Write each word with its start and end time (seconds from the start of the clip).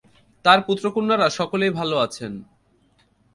তাঁর 0.45 0.59
পুত্রকন্যারা 0.61 1.27
সকলেই 1.29 1.71
ভালো 1.79 1.95
আছেন? 1.97 2.33